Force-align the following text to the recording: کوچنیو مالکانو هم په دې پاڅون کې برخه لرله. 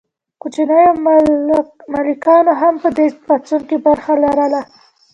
کوچنیو 0.41 0.91
مالکانو 1.95 2.53
هم 2.61 2.73
په 2.83 2.89
دې 2.97 3.05
پاڅون 3.25 3.61
کې 3.69 3.77
برخه 3.87 4.13
لرله. 4.23 4.61